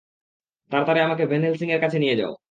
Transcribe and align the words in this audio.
তাড়াতাড়ি 0.71 0.99
আমাকে 1.01 1.23
Van 1.27 1.41
Helsing 1.45 1.69
এর 1.71 1.81
কাছে 1.81 1.97
নিয়ে 1.99 2.15
যাও। 2.15 2.33